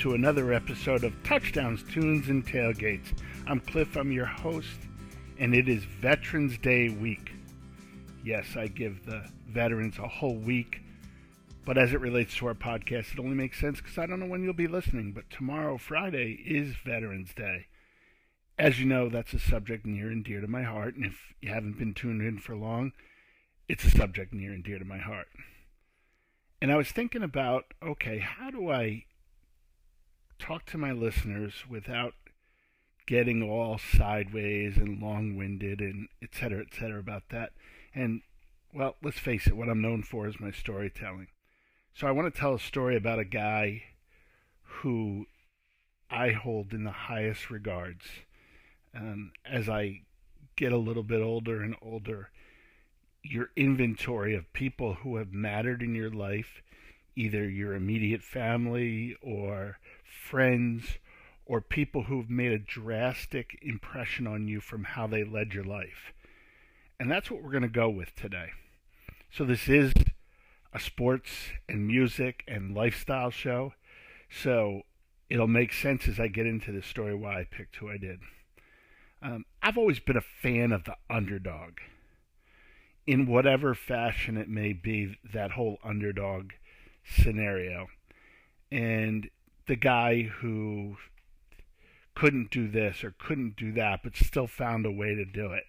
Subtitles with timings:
[0.00, 3.12] To another episode of Touchdowns, Tunes, and Tailgates.
[3.46, 4.78] I'm Cliff, I'm your host,
[5.38, 7.32] and it is Veterans Day week.
[8.24, 10.80] Yes, I give the veterans a whole week,
[11.66, 14.26] but as it relates to our podcast, it only makes sense because I don't know
[14.26, 17.66] when you'll be listening, but tomorrow, Friday, is Veterans Day.
[18.58, 21.50] As you know, that's a subject near and dear to my heart, and if you
[21.50, 22.92] haven't been tuned in for long,
[23.68, 25.28] it's a subject near and dear to my heart.
[26.62, 29.04] And I was thinking about okay, how do I
[30.40, 32.14] talk to my listeners without
[33.06, 37.50] getting all sideways and long winded and et cetera, et cetera about that?
[37.94, 38.22] And,
[38.72, 41.28] well, let's face it, what I'm known for is my storytelling.
[41.94, 43.82] So I want to tell a story about a guy
[44.62, 45.26] who
[46.08, 48.04] I hold in the highest regards.
[48.94, 50.02] Um, as I
[50.56, 52.30] get a little bit older and older,
[53.22, 56.62] your inventory of people who have mattered in your life,
[57.16, 59.78] either your immediate family or
[60.10, 60.98] friends
[61.46, 66.12] or people who've made a drastic impression on you from how they led your life.
[66.98, 68.50] And that's what we're going to go with today.
[69.32, 69.92] So, this is
[70.72, 71.30] a sports
[71.68, 73.72] and music and lifestyle show.
[74.28, 74.82] So,
[75.28, 78.20] it'll make sense as I get into the story why I picked who I did.
[79.22, 81.78] Um, I've always been a fan of the underdog
[83.06, 86.50] in whatever fashion it may be, that whole underdog
[87.04, 87.88] scenario.
[88.70, 89.28] And
[89.70, 90.96] the guy who
[92.16, 95.62] couldn't do this or couldn't do that, but still found a way to do it.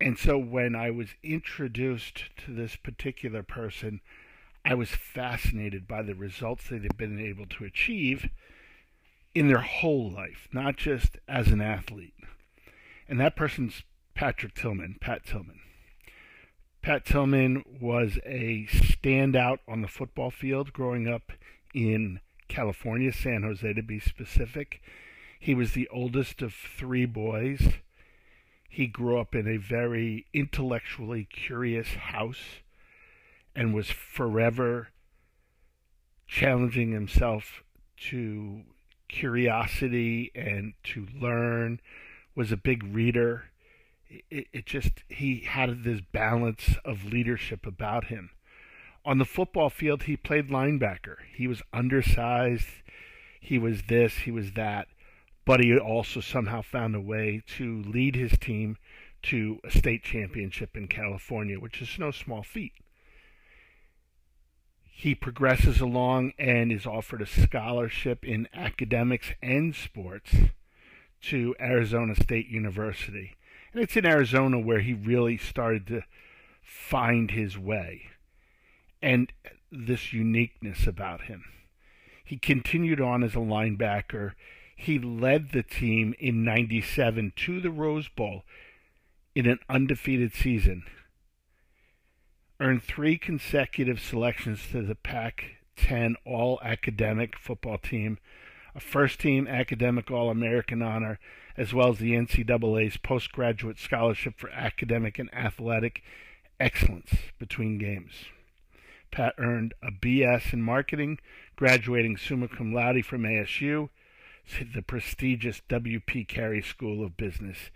[0.00, 4.00] And so when I was introduced to this particular person,
[4.64, 8.28] I was fascinated by the results that they've been able to achieve
[9.36, 12.14] in their whole life, not just as an athlete.
[13.08, 13.84] And that person's
[14.16, 15.60] Patrick Tillman, Pat Tillman.
[16.82, 21.30] Pat Tillman was a standout on the football field growing up
[21.72, 22.18] in
[22.48, 24.80] California, San Jose to be specific.
[25.38, 27.74] He was the oldest of three boys.
[28.68, 32.60] He grew up in a very intellectually curious house
[33.54, 34.88] and was forever
[36.26, 37.62] challenging himself
[37.96, 38.62] to
[39.08, 41.80] curiosity and to learn,
[42.34, 43.44] was a big reader.
[44.30, 48.30] It, it just, he had this balance of leadership about him
[49.06, 51.18] on the football field, he played linebacker.
[51.32, 52.66] He was undersized.
[53.40, 54.88] He was this, he was that.
[55.44, 58.76] But he also somehow found a way to lead his team
[59.22, 62.72] to a state championship in California, which is no small feat.
[64.82, 70.34] He progresses along and is offered a scholarship in academics and sports
[71.22, 73.36] to Arizona State University.
[73.72, 76.02] And it's in Arizona where he really started to
[76.64, 78.10] find his way
[79.02, 79.32] and
[79.70, 81.44] this uniqueness about him.
[82.24, 84.32] He continued on as a linebacker.
[84.76, 88.42] He led the team in 97 to the Rose Bowl
[89.34, 90.84] in an undefeated season.
[92.58, 98.18] Earned three consecutive selections to the Pac 10 All Academic football team,
[98.74, 101.18] a first team academic All American honor,
[101.56, 106.02] as well as the NCAA's postgraduate scholarship for academic and athletic
[106.58, 108.12] excellence between games.
[109.16, 111.18] Pat earned a BS in marketing,
[111.56, 113.88] graduating summa cum laude from ASU,
[114.74, 116.26] the prestigious W.P.
[116.26, 117.70] Carey School of Business,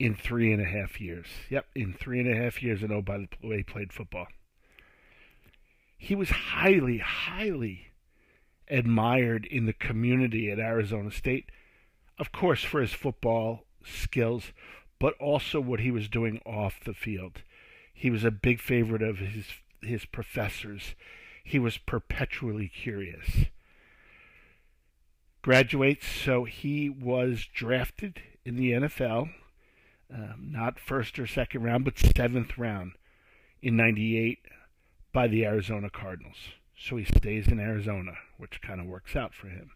[0.00, 1.26] in three and a half years.
[1.48, 4.26] Yep, in three and a half years, and oh, by the way, he played football.
[5.96, 7.92] He was highly, highly
[8.66, 11.50] admired in the community at Arizona State,
[12.18, 14.50] of course, for his football skills,
[14.98, 17.42] but also what he was doing off the field.
[17.94, 19.46] He was a big favorite of his
[19.84, 20.94] his professors.
[21.42, 23.46] He was perpetually curious.
[25.42, 29.30] Graduates, so he was drafted in the NFL,
[30.12, 32.92] um, not first or second round, but seventh round
[33.60, 34.38] in 98
[35.12, 36.36] by the Arizona Cardinals.
[36.78, 39.70] So he stays in Arizona, which kind of works out for him.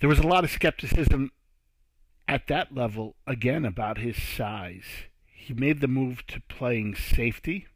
[0.00, 1.30] There was a lot of skepticism
[2.28, 4.84] at that level, again, about his size
[5.46, 7.68] he made the move to playing safety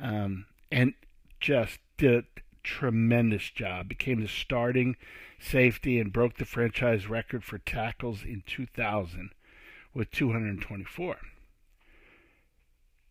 [0.00, 0.94] um, and
[1.40, 3.86] just did a tremendous job.
[3.90, 4.96] Became the starting
[5.38, 9.28] safety and broke the franchise record for tackles in 2000
[9.92, 11.16] with 224.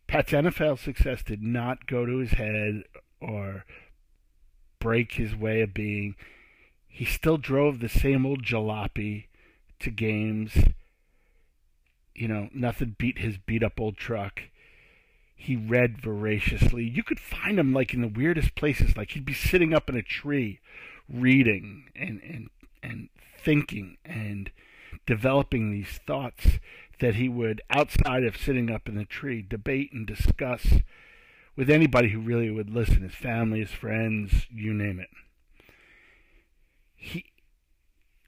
[0.08, 2.82] Pat's NFL success did not go to his head
[3.20, 3.64] or
[4.80, 6.16] break his way of being.
[6.88, 9.26] He still drove the same old jalopy
[9.78, 10.56] to games
[12.18, 14.42] you know, nothing beat his beat up old truck.
[15.36, 16.84] he read voraciously.
[16.84, 18.96] You could find him like in the weirdest places.
[18.96, 20.58] Like he'd be sitting up in a tree,
[21.08, 22.50] reading and and
[22.82, 23.08] and
[23.42, 24.50] thinking and
[25.06, 26.58] developing these thoughts
[27.00, 30.66] that he would, outside of sitting up in the tree, debate and discuss
[31.54, 35.10] with anybody who really would listen, his family, his friends, you name it.
[36.96, 37.26] He,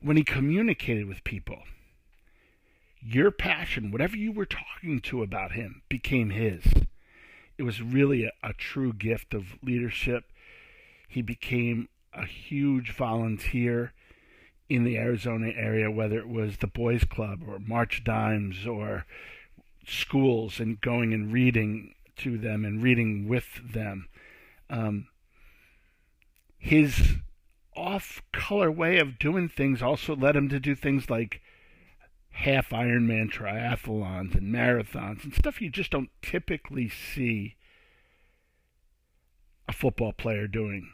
[0.01, 1.63] when he communicated with people,
[3.03, 6.65] your passion, whatever you were talking to about him, became his.
[7.59, 10.25] It was really a, a true gift of leadership.
[11.09, 13.93] He became a huge volunteer
[14.69, 19.05] in the Arizona area, whether it was the Boys Club or March Dimes or
[19.87, 24.09] schools and going and reading to them and reading with them.
[24.69, 25.09] Um,
[26.59, 27.15] his
[27.77, 31.41] off color way of doing things also led him to do things like
[32.31, 37.57] half Ironman triathlons and marathons and stuff you just don't typically see
[39.69, 40.91] a football player doing.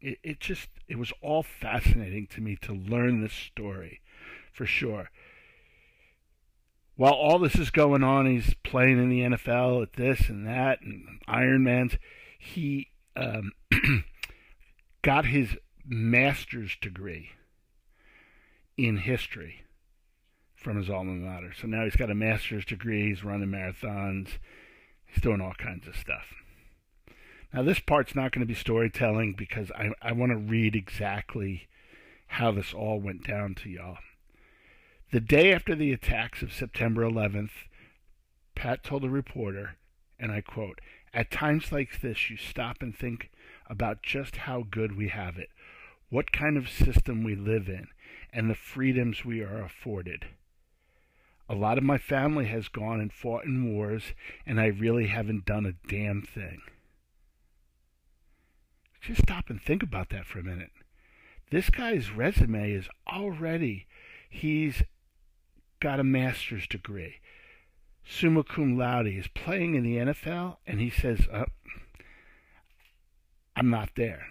[0.00, 4.00] It, it just it was all fascinating to me to learn this story
[4.52, 5.10] for sure.
[6.96, 10.82] While all this is going on he's playing in the nfl at this and that
[10.82, 11.96] and ironmans
[12.38, 13.52] he um,
[15.02, 15.56] got his
[15.86, 17.30] master's degree
[18.76, 19.62] in history
[20.60, 24.38] from his alma mater so now he's got a master's degree he's running marathons
[25.06, 26.34] he's doing all kinds of stuff
[27.52, 31.68] now, this part's not going to be storytelling because I, I want to read exactly
[32.28, 33.98] how this all went down to y'all.
[35.10, 37.50] The day after the attacks of September 11th,
[38.54, 39.76] Pat told a reporter,
[40.16, 40.80] and I quote,
[41.12, 43.30] At times like this, you stop and think
[43.68, 45.48] about just how good we have it,
[46.08, 47.88] what kind of system we live in,
[48.32, 50.26] and the freedoms we are afforded.
[51.50, 54.14] A lot of my family has gone and fought in wars,
[54.46, 56.62] and I really haven't done a damn thing.
[59.00, 60.70] Just stop and think about that for a minute.
[61.50, 63.88] This guy's resume is already,
[64.28, 64.84] he's
[65.80, 67.16] got a master's degree.
[68.08, 69.06] Summa cum laude.
[69.06, 71.46] He's playing in the NFL, and he says, oh,
[73.56, 74.28] I'm not there.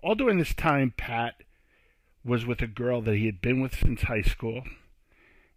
[0.00, 1.42] All during this time, Pat
[2.24, 4.62] was with a girl that he had been with since high school.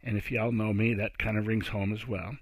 [0.04, 2.38] And if y'all know me, that kind of rings home as well.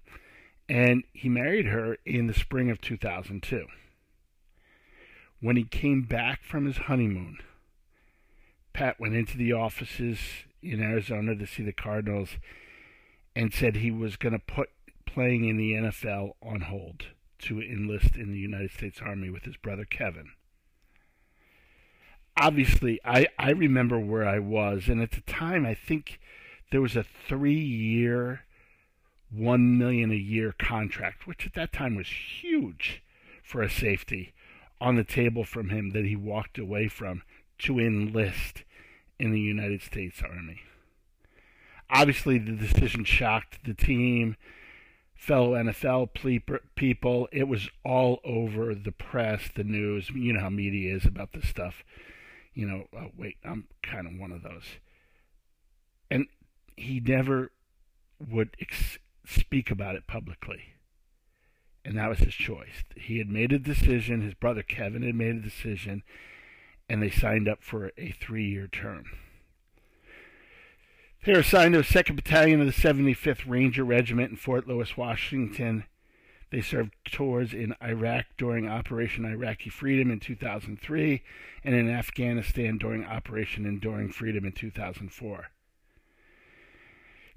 [0.67, 3.65] And he married her in the spring of 2002
[5.41, 7.37] when he came back from his honeymoon,
[8.73, 10.19] Pat went into the offices
[10.61, 12.31] in Arizona to see the Cardinals
[13.35, 14.69] and said he was going to put
[15.05, 17.07] playing in the NFL on hold
[17.39, 20.31] to enlist in the United States Army with his brother Kevin.
[22.39, 26.19] Obviously, I, I remember where I was, and at the time, I think
[26.71, 28.41] there was a three year,
[29.31, 33.01] one million a year contract, which at that time was huge
[33.43, 34.33] for a safety
[34.81, 37.21] on the table from him that he walked away from
[37.57, 38.63] to enlist
[39.19, 40.61] in the United States Army.
[41.89, 44.37] Obviously, the decision shocked the team,
[45.15, 46.09] fellow NFL
[46.75, 47.27] people.
[47.31, 50.09] It was all over the press, the news.
[50.11, 51.83] You know how media is about this stuff.
[52.53, 54.63] You know, oh, wait, I'm kind of one of those.
[56.11, 56.27] And
[56.79, 57.51] he never
[58.19, 60.73] would ex- speak about it publicly
[61.89, 62.83] and that was his choice.
[62.95, 66.03] He had made a decision, his brother Kevin had made a decision,
[66.87, 69.05] and they signed up for a three year term.
[71.25, 74.95] They were assigned to the 2nd Battalion of the 75th Ranger Regiment in Fort Lewis,
[74.95, 75.85] Washington.
[76.51, 81.21] They served tours in Iraq during Operation Iraqi Freedom in 2003
[81.63, 85.49] and in Afghanistan during Operation Enduring Freedom in 2004.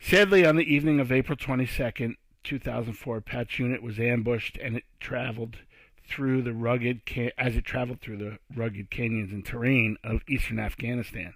[0.05, 5.59] Sadly, on the evening of April 22nd, 2004 Pat's unit was ambushed and it traveled
[6.07, 7.03] through the rugged
[7.39, 11.35] as it traveled through the rugged canyons and terrain of eastern Afghanistan.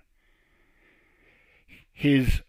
[1.92, 2.42] His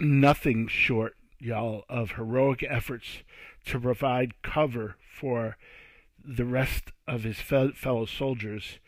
[0.00, 3.22] nothing short, y'all, of heroic efforts
[3.66, 5.56] to provide cover for
[6.22, 8.80] the rest of his fellow soldiers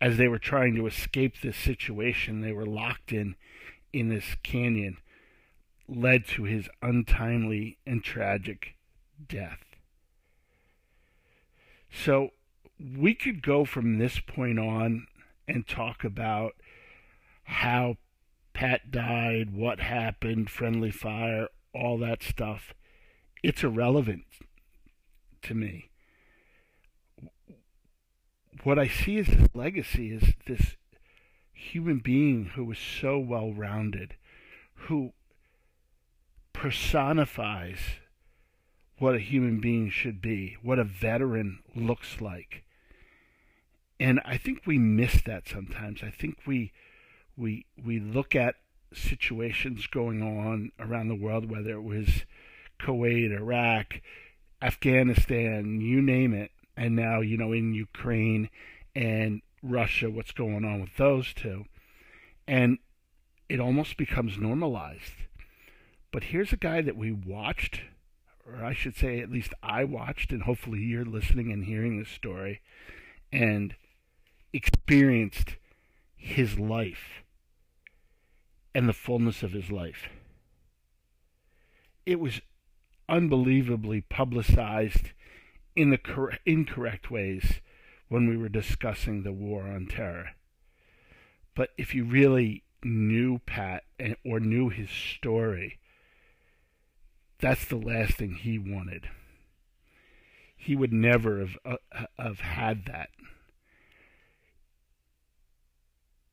[0.00, 3.34] as they were trying to escape this situation they were locked in
[3.94, 4.98] in this canyon
[5.88, 8.74] led to his untimely and tragic
[9.28, 9.60] death.
[11.90, 12.30] So
[12.78, 15.06] we could go from this point on
[15.48, 16.52] and talk about
[17.44, 17.96] how
[18.52, 22.74] Pat died, what happened, friendly fire, all that stuff.
[23.42, 24.24] It's irrelevant
[25.42, 25.90] to me.
[28.64, 30.76] What I see as his legacy is this
[31.52, 34.16] human being who was so well rounded,
[34.74, 35.12] who
[36.56, 37.78] personifies
[38.98, 42.64] what a human being should be, what a veteran looks like.
[44.00, 46.02] And I think we miss that sometimes.
[46.02, 46.72] I think we
[47.36, 48.56] we we look at
[48.92, 52.24] situations going on around the world, whether it was
[52.80, 54.00] Kuwait, Iraq,
[54.62, 58.48] Afghanistan, you name it, and now you know in Ukraine
[58.94, 61.66] and Russia, what's going on with those two,
[62.46, 62.78] and
[63.48, 65.12] it almost becomes normalized.
[66.12, 67.82] But here's a guy that we watched
[68.46, 72.08] or I should say, at least I watched, and hopefully you're listening and hearing this
[72.08, 72.60] story,
[73.32, 73.74] and
[74.52, 75.56] experienced
[76.14, 77.24] his life
[78.74, 80.08] and the fullness of his life.
[82.04, 82.40] It was
[83.08, 85.10] unbelievably publicized
[85.74, 87.60] in the cor- incorrect ways
[88.08, 90.30] when we were discussing the war on terror.
[91.54, 95.78] But if you really knew Pat and, or knew his story,
[97.40, 99.08] that's the last thing he wanted.
[100.56, 103.10] He would never have uh, have had that.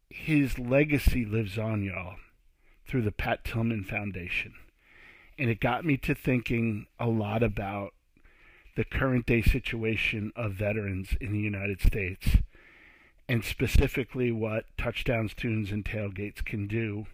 [0.09, 2.15] His legacy lives on, y'all,
[2.87, 4.53] through the Pat Tillman Foundation.
[5.37, 7.93] And it got me to thinking a lot about
[8.75, 12.37] the current day situation of veterans in the United States
[13.27, 17.05] and specifically what touchdowns, tunes, and tailgates can do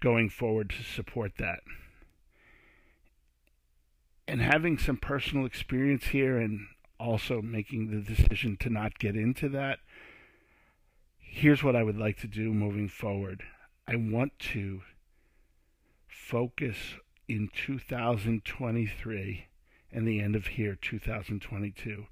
[0.00, 1.60] going forward to support that
[4.26, 6.66] and having some personal experience here and
[6.98, 9.80] also making the decision to not get into that,
[11.18, 13.42] here's what I would like to do moving forward.
[13.86, 14.82] I want to
[16.06, 16.76] focus
[17.28, 19.46] in 2023
[19.90, 22.06] and the end of here 2022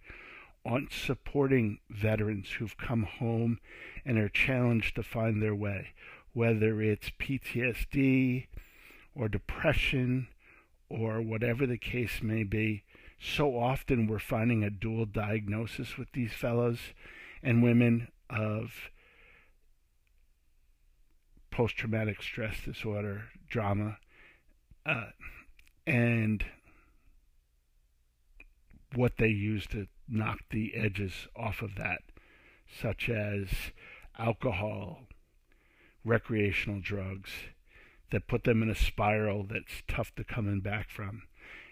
[0.65, 3.59] on supporting veterans who've come home
[4.05, 5.89] and are challenged to find their way,
[6.35, 8.47] whether it's PTSD
[9.15, 10.29] or depression
[10.91, 12.83] or whatever the case may be.
[13.19, 16.79] So often we're finding a dual diagnosis with these fellows
[17.43, 18.91] and women of
[21.51, 23.99] post traumatic stress disorder, drama,
[24.87, 25.11] uh,
[25.87, 26.45] and
[28.95, 32.03] what they use to knock the edges off of that,
[32.81, 33.49] such as
[34.19, 35.03] alcohol,
[36.05, 37.31] recreational drugs,
[38.11, 41.23] that put them in a spiral that's tough to coming back from.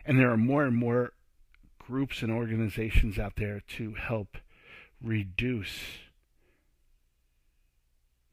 [0.04, 1.12] And there are more and more
[1.78, 4.38] groups and organizations out there to help
[5.02, 5.80] reduce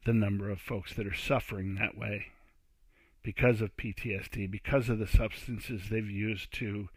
[0.06, 2.28] the number of folks that are suffering that way
[3.24, 6.90] because of PTSD, because of the substances they've used to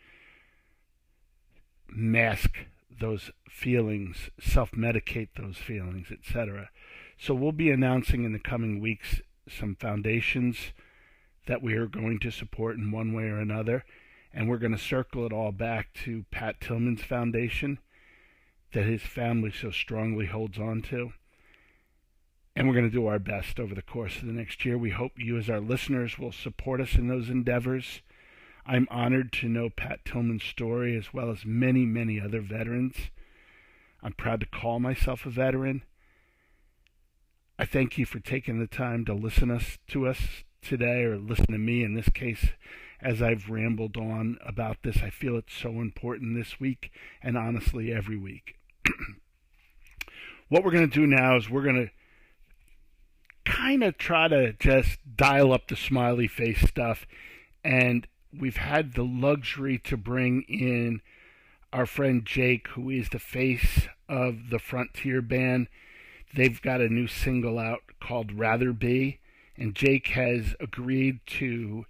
[1.88, 2.66] mask
[3.00, 6.68] those feelings, self medicate those feelings, etc.
[7.18, 10.72] So we'll be announcing in the coming weeks some foundations
[11.48, 13.84] that we are going to support in one way or another.
[14.32, 17.78] And we're going to circle it all back to Pat Tillman's foundation
[18.74, 21.12] that his family so strongly holds on to.
[22.54, 24.76] And we're going to do our best over the course of the next year.
[24.76, 28.02] We hope you, as our listeners, will support us in those endeavors.
[28.66, 32.96] I'm honored to know Pat Tillman's story as well as many, many other veterans.
[34.02, 35.82] I'm proud to call myself a veteran.
[37.58, 41.46] I thank you for taking the time to listen us to us today or listen
[41.46, 42.48] to me in this case
[43.00, 44.98] as I've rambled on about this.
[45.02, 46.90] I feel it's so important this week
[47.22, 48.56] and honestly every week.
[50.48, 54.98] what we're going to do now is we're going to kind of try to just
[55.16, 57.06] dial up the smiley face stuff
[57.64, 58.06] and
[58.38, 61.00] we've had the luxury to bring in
[61.72, 65.68] our friend Jake who is the face of the Frontier band.
[66.34, 69.18] They've got a new single out called Rather Be
[69.58, 71.84] and Jake has agreed to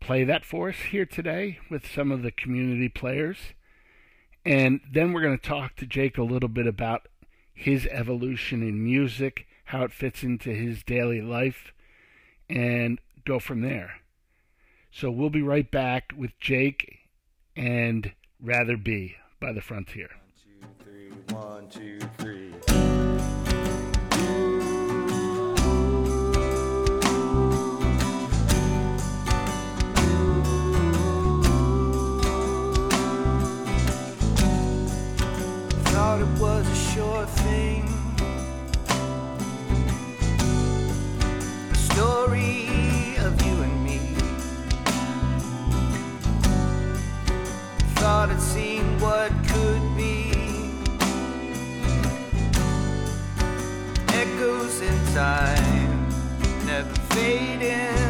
[0.00, 3.38] play that for us here today with some of the community players.
[4.44, 7.08] And then we're going to talk to Jake a little bit about
[7.52, 11.72] his evolution in music, how it fits into his daily life,
[12.50, 14.00] and go from there.
[14.90, 16.98] So we'll be right back with Jake
[17.56, 20.10] and Rather Be by the Frontier.
[20.10, 22.33] One, two, three, one, two, three.
[37.26, 37.84] Thing.
[41.70, 43.98] A story of you and me.
[47.96, 50.32] Thought it seemed what could be.
[54.08, 56.08] Echoes in time,
[56.66, 58.03] never fading.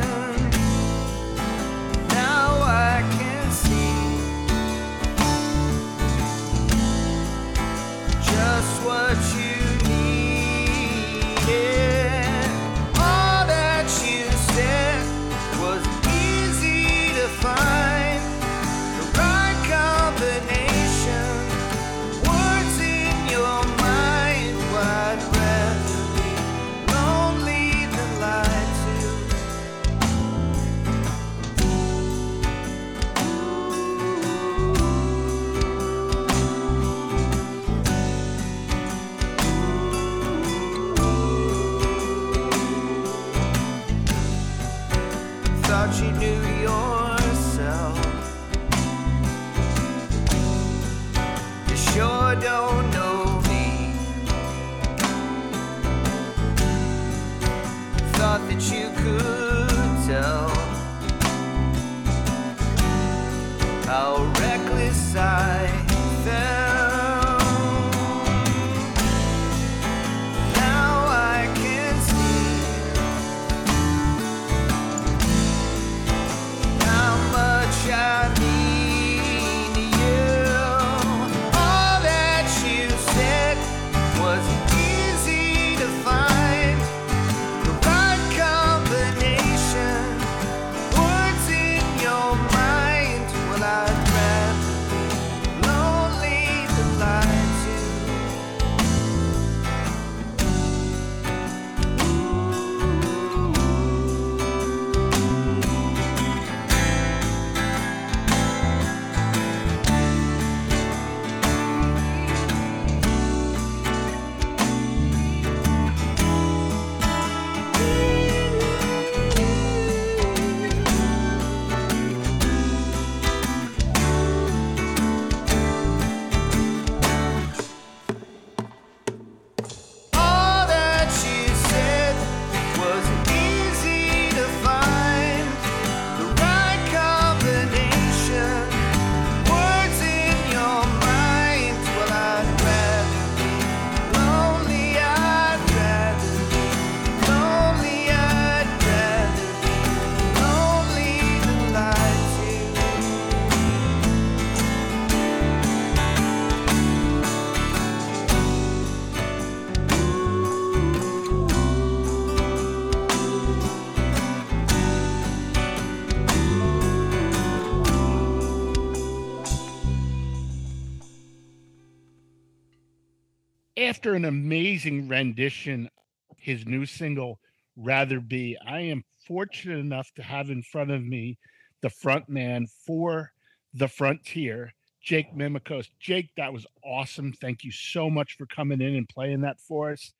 [174.04, 175.88] After an amazing rendition,
[176.36, 177.40] his new single,
[177.74, 181.38] Rather Be, I am fortunate enough to have in front of me
[181.80, 183.32] the front man for
[183.72, 185.88] The Frontier, Jake Mimikos.
[186.00, 187.32] Jake, that was awesome.
[187.32, 190.12] Thank you so much for coming in and playing that for us.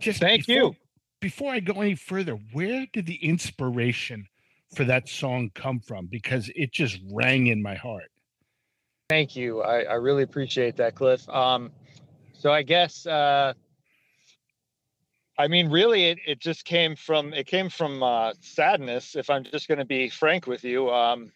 [0.00, 0.76] Just Thank before- you.
[1.20, 4.26] Before I go any further, where did the inspiration
[4.74, 6.06] for that song come from?
[6.06, 8.10] Because it just rang in my heart.
[9.08, 9.62] Thank you.
[9.62, 11.28] I, I really appreciate that, Cliff.
[11.28, 11.70] Um,
[12.44, 13.54] so I guess uh,
[15.38, 19.16] I mean, really, it, it just came from it came from uh, sadness.
[19.16, 21.32] If I'm just going to be frank with you, um,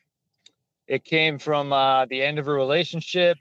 [0.87, 3.39] it came from uh, the end of a relationship,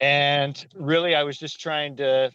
[0.00, 2.32] and really, I was just trying to,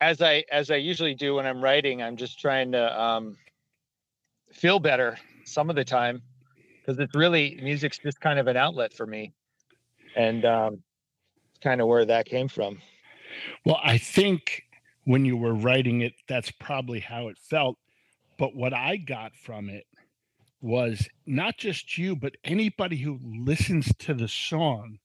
[0.00, 3.36] as I as I usually do when I'm writing, I'm just trying to um,
[4.54, 6.22] feel better some of the time
[6.80, 9.34] because it's really music's just kind of an outlet for me,
[10.16, 10.82] and um,
[11.60, 12.80] kind of where that came from.
[13.64, 14.62] Well, I think
[15.04, 17.76] when you were writing it, that's probably how it felt.
[18.38, 19.86] But what I got from it
[20.60, 24.98] was not just you, but anybody who listens to the song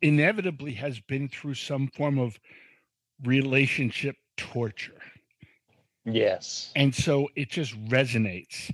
[0.00, 2.38] inevitably has been through some form of
[3.24, 5.00] relationship torture.
[6.04, 6.70] Yes.
[6.76, 8.70] And so it just resonates.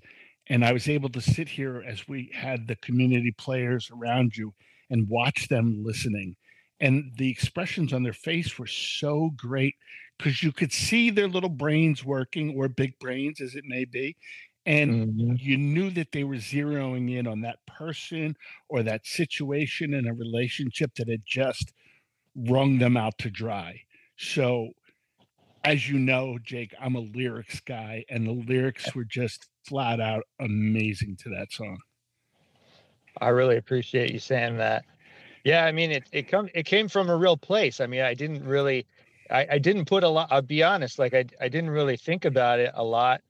[0.49, 4.53] And I was able to sit here as we had the community players around you
[4.90, 6.37] and watch them listening.
[6.83, 9.77] And the expressions on their face were so great
[10.18, 14.18] because you could see their little brains working or big brains as it may be.
[14.66, 15.37] And Mhm.
[15.37, 18.37] you knew that they were zeroing in on that person
[18.68, 21.73] or that situation in a relationship that had just
[22.37, 23.83] wrung them out to dry.
[24.18, 24.71] So,
[25.64, 30.25] as you know, Jake, I'm a lyrics guy, and the lyrics were just flat out
[30.40, 31.79] amazing to that song.
[33.21, 34.85] I really appreciate you saying that.
[35.44, 37.81] Yeah, I mean it it come it came from a real place.
[37.81, 38.87] I mean, I didn't really
[39.31, 42.24] I, I didn't put a lot I'll be honest, like I I didn't really think
[42.24, 43.22] about it a lot.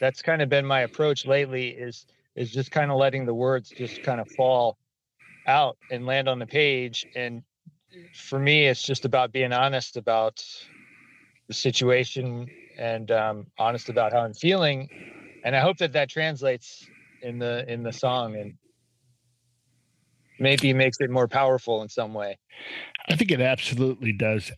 [0.00, 3.70] That's kind of been my approach lately is is just kind of letting the words
[3.70, 4.78] just kind of fall
[5.46, 7.06] out and land on the page.
[7.14, 7.42] And
[8.14, 10.44] for me, it's just about being honest about
[11.48, 14.88] the situation and um, honest about how I'm feeling.
[15.44, 16.88] And I hope that that translates
[17.22, 18.54] in the in the song and
[20.40, 22.38] maybe makes it more powerful in some way.
[23.08, 24.50] I think it absolutely does.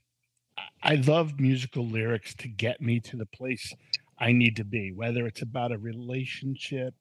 [0.83, 3.75] I- love musical lyrics to get me to the place
[4.19, 6.95] I need to be, whether it's about a relationship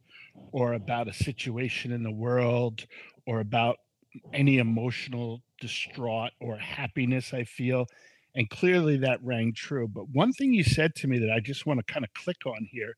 [0.52, 2.86] or about a situation in the world
[3.28, 3.78] or about
[4.34, 7.88] any emotional distraught or happiness I feel.
[8.34, 9.88] And clearly that rang true.
[9.88, 12.46] But one thing you said to me that I just want to kind of click
[12.46, 12.96] on here,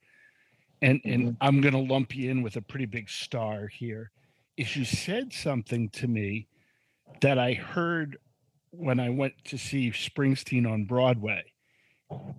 [0.81, 1.37] and, and mm-hmm.
[1.41, 4.11] I'm going to lump you in with a pretty big star here,
[4.57, 6.47] is you said something to me
[7.21, 8.17] that I heard
[8.71, 11.43] when I went to see Springsteen on Broadway,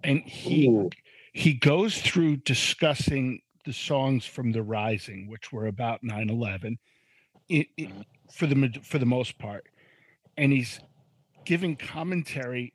[0.03, 0.91] and he Ooh.
[1.33, 6.77] he goes through discussing the songs from The Rising, which were about 9/11,
[7.49, 7.91] it, it,
[8.33, 9.67] for the for the most part,
[10.37, 10.81] and he's
[11.45, 12.75] giving commentary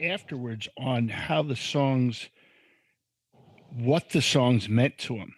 [0.00, 2.28] afterwards on how the songs,
[3.72, 5.34] what the songs meant to him,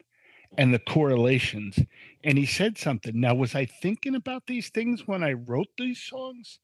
[0.58, 1.78] and the correlations.
[2.24, 3.18] And he said something.
[3.18, 6.58] Now, was I thinking about these things when I wrote these songs?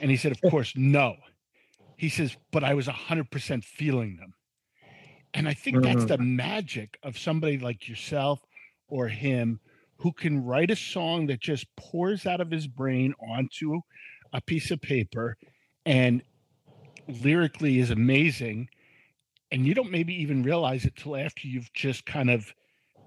[0.00, 1.16] And he said, Of course, no.
[1.96, 4.34] He says, But I was 100% feeling them.
[5.32, 6.08] And I think that's mm.
[6.08, 8.40] the magic of somebody like yourself
[8.88, 9.60] or him
[9.96, 13.80] who can write a song that just pours out of his brain onto
[14.32, 15.36] a piece of paper
[15.86, 16.22] and
[17.08, 18.68] lyrically is amazing.
[19.50, 22.52] And you don't maybe even realize it till after you've just kind of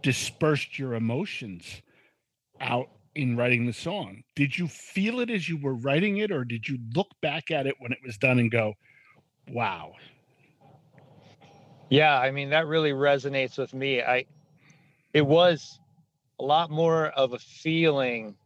[0.08, 1.82] dispersed your emotions
[2.62, 4.24] out in writing the song.
[4.38, 7.68] Did you feel it as you were writing it, or did you look back at
[7.68, 8.76] it when it was done and go,
[9.50, 9.92] wow?
[11.90, 14.02] Yeah, I mean that really resonates with me.
[14.02, 14.24] I
[15.12, 15.78] it was
[16.40, 18.38] a lot more of a feeling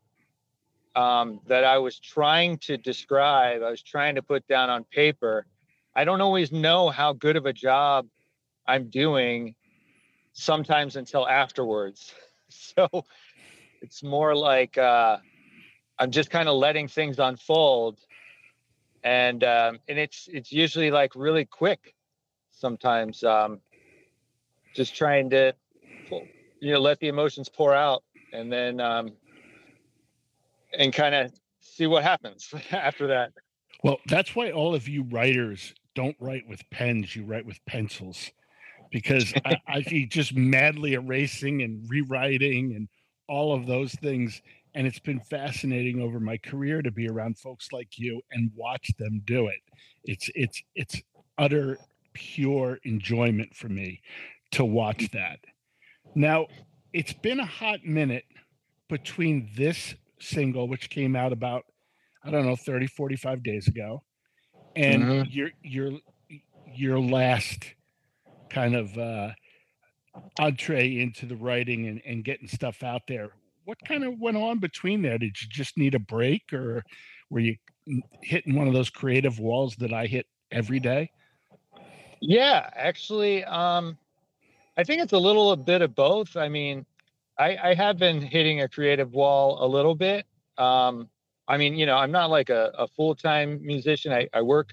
[0.95, 3.61] um, that I was trying to describe.
[3.61, 5.45] I was trying to put down on paper.
[5.95, 8.07] I don't always know how good of a job
[8.65, 9.53] I'm doing
[10.33, 12.13] sometimes until afterwards.
[12.53, 13.05] So
[13.81, 15.19] it's more like uh,
[15.97, 17.97] I'm just kind of letting things unfold,
[19.05, 21.95] and um, and it's it's usually like really quick
[22.51, 23.61] sometimes um,
[24.75, 25.53] just trying to
[26.09, 26.27] pull,
[26.59, 29.11] you know let the emotions pour out and then um,
[30.77, 33.31] and kind of see what happens after that
[33.83, 38.31] Well, that's why all of you writers don't write with pens, you write with pencils.
[38.91, 42.89] Because I, I see just madly erasing and rewriting and
[43.27, 44.41] all of those things.
[44.75, 48.91] And it's been fascinating over my career to be around folks like you and watch
[48.99, 49.59] them do it.
[50.05, 51.01] It's it's it's
[51.37, 51.79] utter
[52.13, 54.01] pure enjoyment for me
[54.51, 55.39] to watch that.
[56.15, 56.47] Now,
[56.93, 58.25] it's been a hot minute
[58.89, 61.65] between this single, which came out about,
[62.23, 64.03] I don't know, 30, 45 days ago,
[64.75, 65.23] and Mhm.
[65.23, 65.91] your your
[66.65, 67.75] your last
[68.51, 69.29] kind of uh
[70.39, 73.29] entree into the writing and, and getting stuff out there.
[73.63, 75.17] What kind of went on between there?
[75.17, 76.83] Did you just need a break or
[77.29, 77.55] were you
[78.21, 81.09] hitting one of those creative walls that I hit every day?
[82.21, 83.97] yeah actually um,
[84.77, 86.85] i think it's a little bit of both i mean
[87.37, 90.25] i i have been hitting a creative wall a little bit
[90.57, 91.09] um,
[91.47, 94.71] i mean you know i'm not like a, a full-time musician i, I work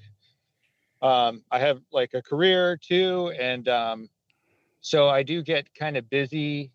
[1.02, 4.08] um, i have like a career too and um,
[4.80, 6.72] so i do get kind of busy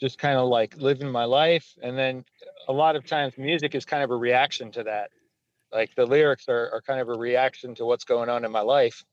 [0.00, 2.24] just kind of like living my life and then
[2.68, 5.10] a lot of times music is kind of a reaction to that
[5.72, 8.60] like the lyrics are, are kind of a reaction to what's going on in my
[8.60, 9.04] life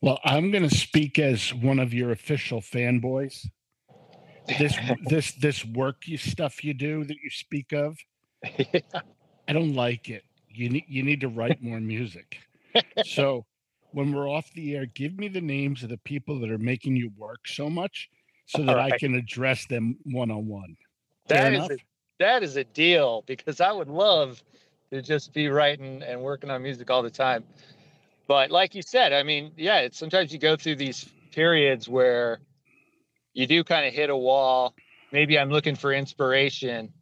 [0.00, 3.46] Well, I'm going to speak as one of your official fanboys.
[4.58, 7.96] This this this work you stuff you do that you speak of,
[8.44, 10.24] I don't like it.
[10.48, 12.38] You need you need to write more music.
[13.04, 13.44] So
[13.92, 16.96] when we're off the air, give me the names of the people that are making
[16.96, 18.08] you work so much
[18.46, 20.76] so that I can address them one on one.
[21.28, 21.76] That is a,
[22.18, 24.42] that is a deal because I would love
[24.90, 27.44] to just be writing and working on music all the time.
[28.26, 32.40] But like you said, I mean, yeah, it's sometimes you go through these periods where
[33.32, 34.74] you do kind of hit a wall.
[35.12, 36.92] Maybe I'm looking for inspiration.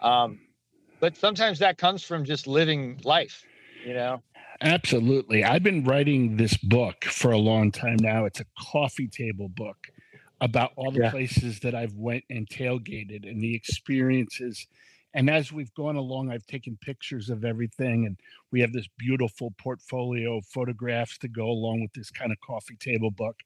[0.00, 0.38] Um,
[1.00, 3.44] but sometimes that comes from just living life,
[3.84, 4.22] you know?
[4.60, 5.44] Absolutely.
[5.44, 8.24] I've been writing this book for a long time now.
[8.24, 9.88] It's a coffee table book
[10.40, 11.10] about all the Yeah.
[11.10, 14.66] places that I've went and tailgated and the experiences.
[15.14, 18.18] And as we've gone along, I've taken pictures of everything and
[18.50, 22.76] we have this beautiful portfolio of photographs to go along with this kind of coffee
[22.76, 23.42] table book.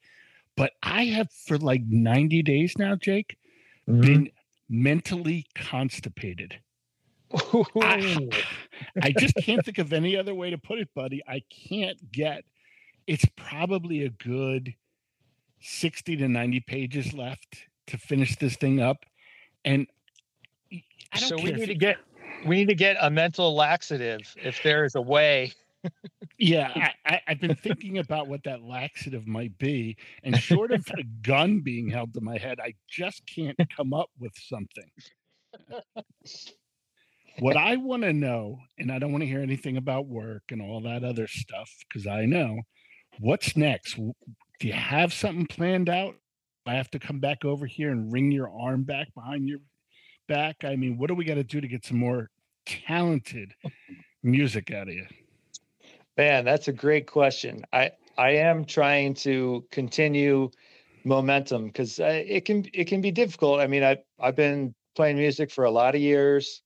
[0.56, 3.38] But I have for like 90 days now, Jake,
[3.88, 4.00] mm-hmm.
[4.00, 4.30] been
[4.68, 6.58] mentally constipated.
[7.34, 8.28] I,
[9.02, 11.22] I just can't think of any other way to put it, buddy.
[11.26, 12.44] I can't get.
[13.06, 14.74] It's probably a good
[15.60, 19.04] sixty to ninety pages left to finish this thing up,
[19.64, 19.86] and
[20.70, 21.96] I don't so we need to get
[22.46, 25.52] we need to get a mental laxative if there is a way.
[26.38, 30.86] yeah, I, I, I've been thinking about what that laxative might be, and short of
[30.98, 34.90] a gun being held to my head, I just can't come up with something.
[37.40, 40.62] what I want to know, and I don't want to hear anything about work and
[40.62, 42.62] all that other stuff, because I know
[43.20, 43.94] what's next.
[43.94, 46.16] Do you have something planned out?
[46.66, 49.60] I have to come back over here and wring your arm back behind your
[50.28, 50.64] back.
[50.64, 52.30] I mean, what do we got to do to get some more
[52.66, 53.54] talented
[54.22, 55.06] music out of you?
[56.16, 57.64] Man, that's a great question.
[57.72, 60.50] I I am trying to continue
[61.04, 63.60] momentum because uh, it can it can be difficult.
[63.60, 66.62] I mean, I I've been playing music for a lot of years,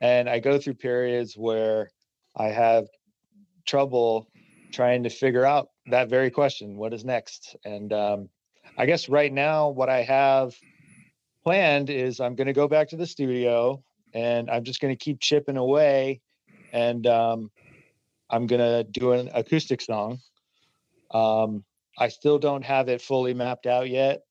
[0.00, 1.90] and I go through periods where
[2.36, 2.86] I have
[3.66, 4.28] trouble
[4.72, 7.56] trying to figure out that very question: what is next?
[7.64, 8.28] And um,
[8.76, 10.54] I guess right now, what I have
[11.42, 14.98] planned is I'm going to go back to the studio, and I'm just going to
[14.98, 16.20] keep chipping away,
[16.72, 17.50] and um,
[18.30, 20.18] I'm going to do an acoustic song.
[21.10, 21.64] Um,
[21.98, 24.22] I still don't have it fully mapped out yet,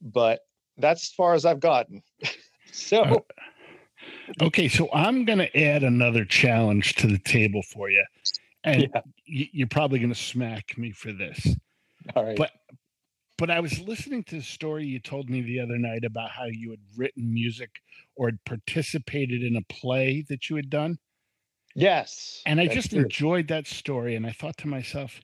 [0.00, 0.40] but
[0.78, 2.02] that's as far as I've gotten.
[2.72, 3.26] so,
[4.42, 8.04] okay, so I'm going to add another challenge to the table for you,
[8.64, 9.00] and Yeah.
[9.24, 11.56] you're probably going to smack me for this.
[12.16, 12.36] all right.
[12.36, 12.50] But
[13.38, 16.44] but I was listening to the story you told me the other night about how
[16.44, 17.70] you had written music
[18.16, 20.98] or had participated in a play that you had done.
[21.74, 22.42] yes.
[22.44, 23.00] And I just true.
[23.00, 24.14] enjoyed that story.
[24.16, 25.18] And I thought to myself,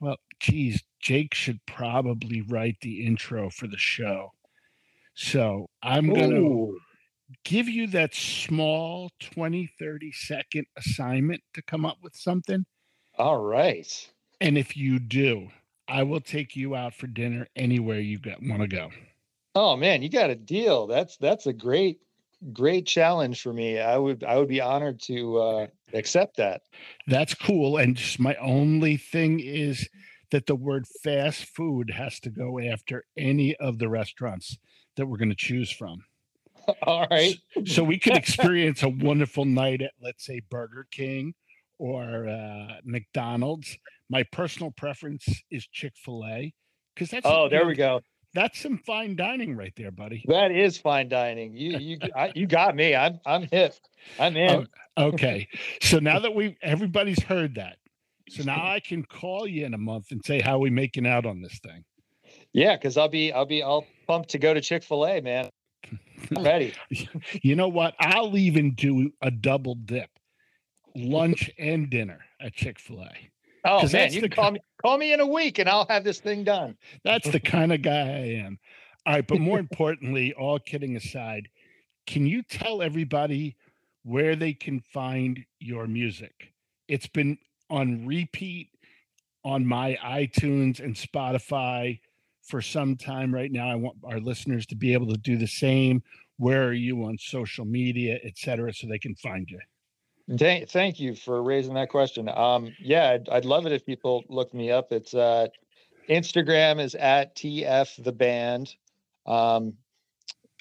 [0.00, 4.32] well, geez, Jake should probably write the intro for the show.
[5.14, 6.80] So I'm going to Ooh,
[7.44, 12.64] give you that small 20, 30 second assignment to come up with something.
[13.18, 14.08] all right.
[14.40, 15.48] And if you do,
[15.88, 18.90] I will take you out for dinner anywhere you want to go.
[19.54, 20.86] Oh man, you got a deal.
[20.86, 22.00] That's that's a great
[22.52, 23.78] great challenge for me.
[23.80, 26.62] I would I would be honored to uh accept that.
[27.06, 27.78] That's cool.
[27.78, 29.88] And just my only thing is
[30.30, 34.58] that the word fast food has to go after any of the restaurants
[34.96, 36.04] that we're going to choose from.
[36.82, 37.36] All right.
[37.64, 41.34] So we could experience a wonderful night at, let's say, Burger King
[41.78, 43.76] or uh, McDonald's.
[44.08, 46.52] My personal preference is Chick fil A
[46.94, 48.00] because that's, Oh, there we go.
[48.34, 50.22] That's some fine dining right there, buddy.
[50.28, 51.56] That is fine dining.
[51.56, 52.94] You you I, you got me.
[52.94, 53.74] I'm I'm hip.
[54.18, 54.68] I'm in.
[54.98, 55.48] Okay.
[55.80, 57.78] So now that we everybody's heard that,
[58.28, 61.24] so now I can call you in a month and say how we making out
[61.24, 61.82] on this thing.
[62.52, 65.48] Yeah, because I'll be I'll be all pumped to go to Chick Fil A, man.
[66.34, 66.74] I'm ready.
[67.42, 67.94] You know what?
[68.00, 70.10] I'll even do a double dip,
[70.94, 73.10] lunch and dinner at Chick Fil A.
[73.64, 76.04] Oh man, that's you can call me call me in a week and I'll have
[76.04, 76.76] this thing done.
[77.04, 78.58] That's the kind of guy I am.
[79.04, 81.48] All right, but more importantly, all kidding aside,
[82.06, 83.56] can you tell everybody
[84.04, 86.52] where they can find your music?
[86.88, 88.68] It's been on repeat
[89.44, 91.98] on my iTunes and Spotify
[92.46, 93.68] for some time right now.
[93.68, 96.02] I want our listeners to be able to do the same.
[96.38, 99.58] Where are you on social media, et cetera, so they can find you?
[100.38, 102.28] Thank, you for raising that question.
[102.28, 104.90] Um, yeah, I'd, I'd love it if people look me up.
[104.90, 105.46] It's uh,
[106.08, 108.74] Instagram is at TF the band.
[109.24, 109.74] Um,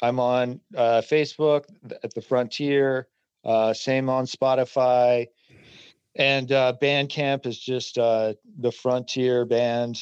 [0.02, 1.65] I'm on uh, Facebook
[2.04, 3.08] at the Frontier.
[3.43, 5.28] Uh, same on Spotify,
[6.15, 10.02] and uh, Bandcamp is just uh, the Frontier Band.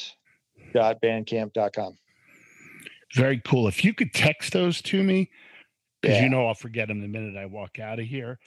[0.74, 1.96] Bandcamp.com.
[3.14, 3.68] Very cool.
[3.68, 5.30] If you could text those to me,
[6.02, 6.24] because Yeah.
[6.24, 8.38] you know I'll forget them the minute I walk out of here.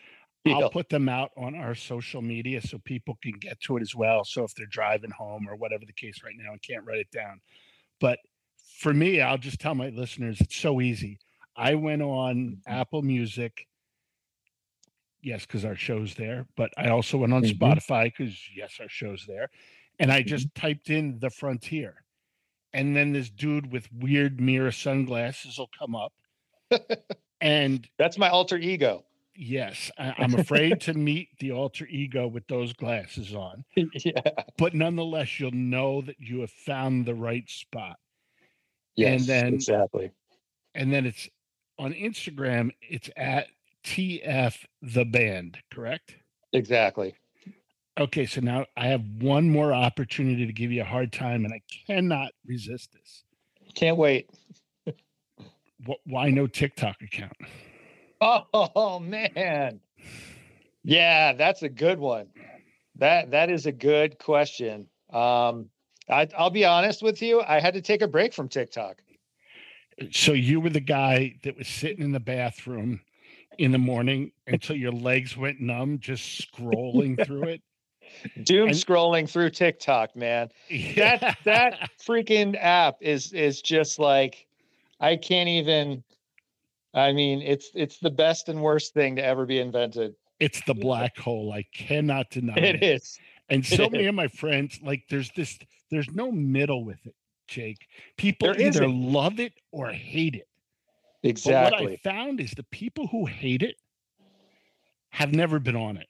[0.45, 3.93] I'll put them out on our social media so people can get to it as
[3.93, 4.23] well.
[4.23, 7.11] So if they're driving home or whatever the case right now and can't write it
[7.11, 7.41] down.
[7.99, 8.19] But
[8.77, 11.19] for me, I'll just tell my listeners it's so easy.
[11.57, 13.67] I went on Apple Music.
[15.21, 16.47] Yes, because our show's there.
[16.55, 17.57] But I also went on Mhm.
[17.57, 19.49] Spotify because, yes, our show's there.
[19.99, 22.05] And I just typed in The Frontier.
[22.73, 26.13] And then this dude with weird mirror sunglasses will come up.
[27.41, 29.03] and That's my alter ego.
[29.35, 34.21] Yes, I, I'm afraid to meet the alter ego with those glasses on, yeah.
[34.57, 37.97] but nonetheless, you'll know that you have found the right spot.
[38.95, 39.27] Yes.
[39.27, 40.11] then- exactly.
[40.73, 41.29] And then it's
[41.79, 43.47] on Instagram, it's at
[43.83, 46.15] TF the band, correct?
[46.53, 47.15] Exactly.
[47.97, 51.53] Okay, so now I have one more opportunity to give you a hard time, and
[51.53, 53.23] I cannot resist this.
[53.73, 54.29] Can't wait.
[55.87, 57.37] Wh- Why no TikTok account?
[58.21, 59.79] Oh man.
[60.83, 62.27] Yeah, that's a good one.
[62.95, 64.87] That that is a good question.
[65.11, 65.69] Um
[66.09, 67.41] I, I'll be honest with you.
[67.41, 69.01] I had to take a break from TikTok.
[70.11, 73.01] So you were the guy that was sitting in the bathroom
[73.57, 77.61] in the morning until your legs went numb, just scrolling through it.
[78.43, 80.49] Doom And- scrolling through TikTok, man.
[80.95, 84.47] That that freaking app is is just like
[84.99, 86.03] I can't even.
[86.93, 90.15] I mean, it's it's the best and worst thing to ever be invented.
[90.39, 91.51] it's the black hole.
[91.51, 92.83] I cannot deny It it.
[92.83, 93.19] is.
[93.49, 95.57] And so It many of my friends, like, there's this,
[95.91, 97.15] there's no middle with it,
[97.47, 97.87] Jake.
[98.17, 99.11] People There either isn't.
[99.13, 100.47] love it or hate it.
[101.23, 101.99] But what I Exactly.
[102.03, 103.75] found is the people who hate it
[105.09, 106.07] have never been on it.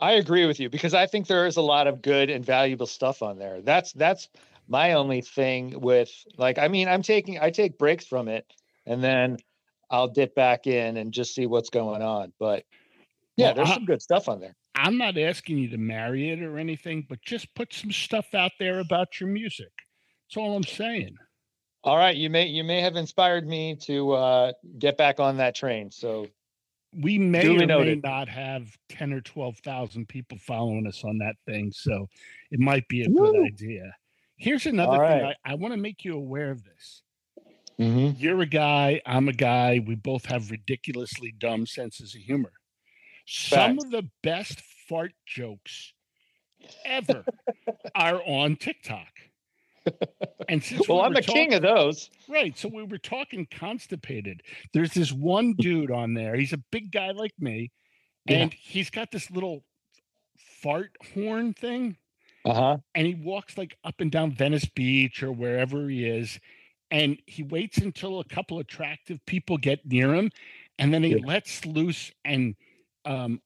[0.00, 2.86] I agree with you because I think there is a lot of good and valuable
[2.86, 3.62] stuff on there.
[3.62, 4.28] That's that's
[4.68, 8.46] my only thing with like I mean I'm taking I take breaks from it
[8.84, 9.38] and then
[9.90, 12.32] I'll dip back in and just see what's going on.
[12.38, 12.64] But
[13.36, 14.54] yeah, Well, there's I- some good stuff on there.
[14.78, 18.52] I'm not asking you to marry it or anything, but just put some stuff out
[18.58, 19.70] there about your music.
[20.28, 21.16] That's all I'm saying.
[21.82, 25.54] All right, you may you may have inspired me to uh get back on that
[25.54, 25.90] train.
[25.90, 26.26] So
[26.98, 28.02] We may Duly or noted.
[28.02, 31.70] may not have 10 or 12,000 people following us on that thing.
[31.72, 32.08] So
[32.50, 33.32] it might be a Woo.
[33.32, 33.94] good idea.
[34.38, 35.24] Here's another thing.
[35.24, 37.02] I, I want to make you aware of this.
[37.78, 38.14] Mhm.
[38.18, 39.80] You're a guy, I'm a guy.
[39.86, 42.52] We both have ridiculously dumb senses of humor.
[43.26, 45.92] Some of the best fart jokes
[46.86, 47.24] ever
[47.94, 49.08] are on TikTok.
[50.48, 52.10] And since well, we I'm the king of those.
[52.28, 52.56] Right.
[52.56, 54.42] So we were talking constipated.
[54.72, 56.36] There's this one dude on there.
[56.36, 57.72] He's a big guy like me.
[58.26, 58.38] Yeah.
[58.38, 59.64] And he's got this little
[60.62, 61.96] fart horn thing.
[62.44, 62.78] Uh-huh.
[62.94, 66.38] And he walks like up and down Venice Beach or wherever he is.
[66.92, 70.30] And he waits until a couple attractive people get near him.
[70.78, 71.26] And then he Yeah.
[71.26, 72.54] lets loose and
[73.04, 73.40] um,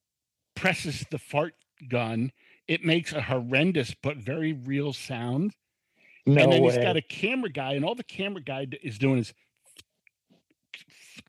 [0.55, 1.55] presses the fart
[1.89, 2.31] gun.
[2.69, 5.55] It makes a horrendous but very real sound
[6.35, 6.71] No and then way.
[6.73, 9.33] he's got a camera guy, and all the camera guy is doing is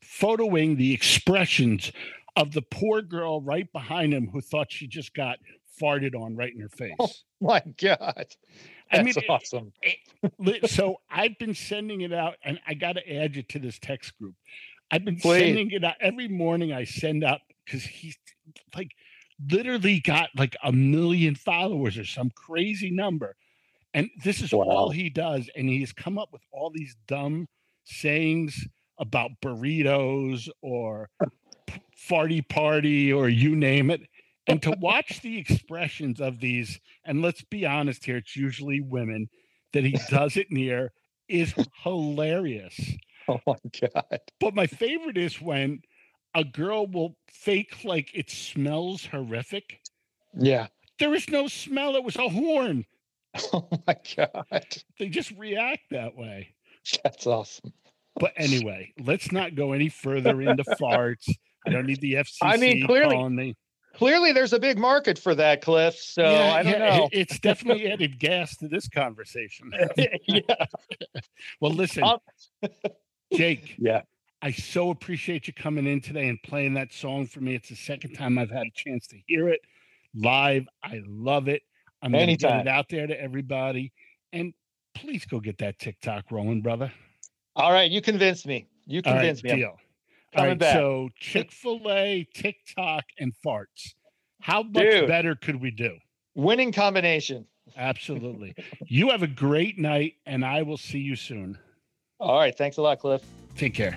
[0.04, 1.92] photoing the expressions
[2.36, 5.38] of the poor girl right behind him who thought she just got
[5.80, 6.94] farted on right in her face.
[6.98, 7.10] Oh
[7.40, 8.14] My God.
[8.16, 8.36] That's
[8.92, 9.72] I mean, it- awesome.
[10.66, 14.16] So I've been sending it out, and I got to add you to this text
[14.18, 14.34] group.
[14.90, 15.40] I've been Please.
[15.40, 16.72] sending it out every morning.
[16.72, 18.16] I send out because he's
[18.76, 18.90] like
[19.50, 23.34] literally got like a million followers or some crazy number,
[23.94, 25.50] and this is all he does.
[25.56, 27.46] And he's come up with all these dumb
[27.84, 28.66] sayings
[28.98, 31.10] about burritos or
[32.10, 34.02] farty party or you name it.
[34.46, 39.28] And to watch the expressions of these, and let's be honest here, it's usually women
[39.72, 40.92] that he does it near
[41.28, 42.78] is hilarious.
[43.28, 44.20] Oh my God.
[44.40, 45.80] But my favorite is when
[46.34, 49.80] a girl will fake like it smells horrific.
[50.38, 50.68] Yeah.
[50.98, 52.84] There is no smell, it was a horn.
[53.52, 54.66] Oh my God.
[54.98, 56.54] They just react that way.
[57.02, 57.72] That's awesome.
[58.16, 61.28] But anyway, let's not go any further into farts.
[61.66, 63.56] I don't need the FCC I mean, clearly- calling me.
[63.94, 65.94] Clearly there's a big market for that, Cliff.
[65.96, 67.08] So Yeah, I don't yeah, know.
[67.12, 69.70] it's definitely added gas to this conversation.
[70.26, 70.40] yeah.
[71.60, 72.18] Well, listen, Um,
[73.34, 74.00] Jake, Yeah.
[74.40, 77.54] I so appreciate you coming in today and playing that song for me.
[77.54, 79.60] It's the second time I've had a chance to hear it
[80.14, 80.66] live.
[80.82, 81.62] I love it.
[82.02, 83.92] I'm going to get it out there to everybody.
[84.32, 84.52] And
[84.94, 86.92] please go get that TikTok rolling, brother.
[87.54, 87.90] All right.
[87.90, 88.66] You convinced me.
[88.86, 89.56] You All right, convinced me.
[89.56, 89.78] Deal.
[90.34, 90.74] All right, back.
[90.74, 93.94] so Chick fil A, TikTok, and farts.
[94.40, 95.06] How much Dude.
[95.06, 95.96] better could we do?
[96.34, 97.46] Winning combination.
[97.76, 98.54] Absolutely.
[98.86, 101.58] you have a great night, and I will see you soon.
[102.18, 102.56] All right.
[102.56, 103.22] Thanks a lot, Cliff.
[103.56, 103.96] Take care.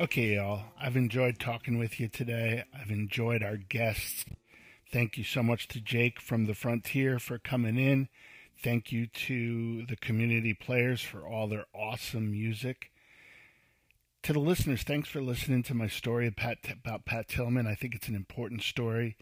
[0.00, 0.62] Okay, y'all.
[0.80, 2.64] I've enjoyed talking with you today.
[2.72, 4.24] I've enjoyed our guests.
[4.90, 8.08] Thank you so much to Jake from the Frontier for coming in.
[8.64, 12.90] Thank you to the community players for all their awesome music.
[14.22, 17.66] To the listeners, thanks for listening to my story about Pat, Tillman.
[17.66, 19.18] I think it's an important story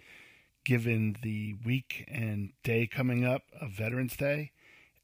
[0.65, 4.53] given the week and day coming up of Veterans Day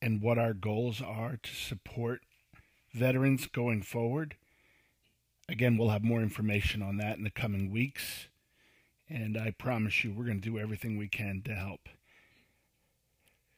[0.01, 2.21] and what our goals are to support
[2.93, 4.37] veterans going forward.
[5.49, 8.29] Again, we'll have more information on that in the coming weeks.
[9.09, 11.89] And I promise you, we're going to do everything we can to help.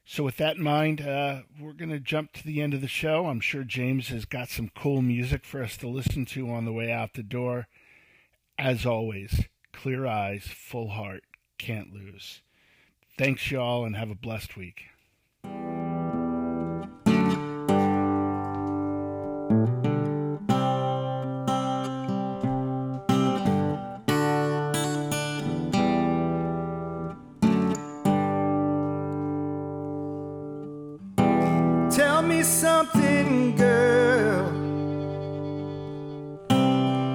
[0.09, 2.87] So, with that in mind, uh, we're going to jump to the end of the
[2.87, 3.27] show.
[3.27, 6.71] I'm sure James has got some cool music for us to listen to on the
[6.71, 7.67] way out the door.
[8.57, 11.23] As always, clear eyes, full heart,
[11.57, 12.41] can't lose.
[13.17, 14.83] Thanks, y'all, and have a blessed week.
[32.47, 34.47] something, girl.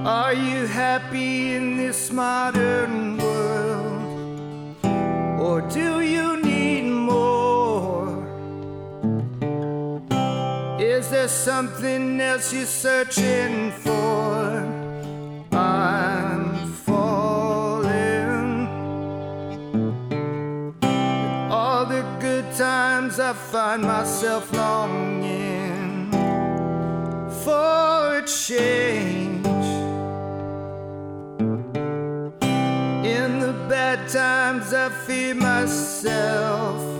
[0.07, 4.83] Are you happy in this modern world?
[5.41, 8.09] Or do you need more?
[10.79, 14.83] Is there something else you're searching for?
[15.53, 18.67] I'm falling.
[21.51, 25.22] All the good times I find myself longing
[27.45, 29.47] for a change.
[33.05, 36.92] In the bad times, I feed myself.